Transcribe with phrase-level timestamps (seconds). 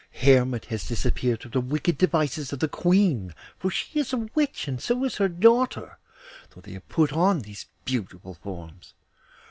[0.21, 4.67] Hermod has disappeared through the wicked devices of the Queen, for she is a witch,
[4.67, 5.99] and so is her daughter,
[6.49, 8.95] though they have put on these beautiful forms.